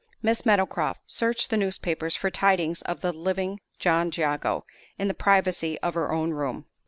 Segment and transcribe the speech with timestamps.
[0.23, 4.65] Miss Meadowcroft searched the newspapers for tidings of the living John Jago
[4.97, 6.65] in the privacy of her own room.